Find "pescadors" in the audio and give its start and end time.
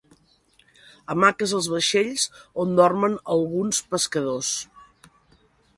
3.95-4.55